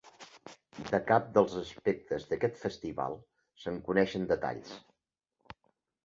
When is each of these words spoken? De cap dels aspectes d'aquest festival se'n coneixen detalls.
De 0.85 0.99
cap 1.09 1.25
dels 1.33 1.57
aspectes 1.59 2.23
d'aquest 2.31 2.57
festival 2.61 3.17
se'n 3.65 3.77
coneixen 3.89 4.25
detalls. 4.33 4.73